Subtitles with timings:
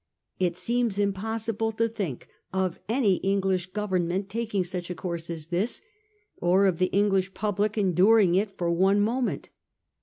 [0.39, 5.83] It seems impossible to think of any English Government taking such a course as this;
[6.37, 9.49] or of the English public enduring it for one moment.